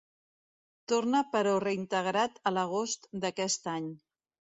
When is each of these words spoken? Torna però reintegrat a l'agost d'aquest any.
Torna 0.93 1.19
però 1.35 1.51
reintegrat 1.63 2.39
a 2.51 2.53
l'agost 2.55 3.07
d'aquest 3.27 3.71
any. 3.75 3.93